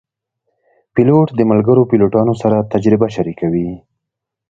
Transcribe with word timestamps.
پیلوټ 0.93 1.27
د 1.35 1.41
ملګرو 1.51 1.87
پیلوټانو 1.91 2.33
سره 2.41 2.67
تجربه 2.73 3.07
شریکوي. 3.15 3.69